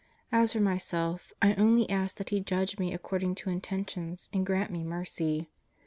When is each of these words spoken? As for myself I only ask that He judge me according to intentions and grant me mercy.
As 0.31 0.53
for 0.53 0.59
myself 0.59 1.31
I 1.43 1.53
only 1.53 1.87
ask 1.87 2.17
that 2.17 2.31
He 2.31 2.39
judge 2.39 2.79
me 2.79 2.91
according 2.91 3.35
to 3.35 3.51
intentions 3.51 4.29
and 4.33 4.43
grant 4.43 4.71
me 4.71 4.83
mercy. 4.83 5.51